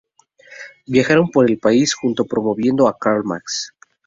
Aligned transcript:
Viajaron 0.87 1.29
por 1.29 1.45
el 1.47 1.59
país 1.59 1.93
junto 1.93 2.25
promoviendo 2.25 2.87
a 2.87 2.97
Karl 2.97 3.23
Marx. 3.23 3.71